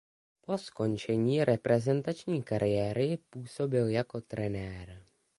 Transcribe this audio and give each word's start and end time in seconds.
Po 0.41 0.57
skončení 0.57 1.43
reprezentační 1.45 2.43
kariéry 2.43 3.17
působil 3.29 3.87
jako 3.87 4.21
trenér. 4.21 5.05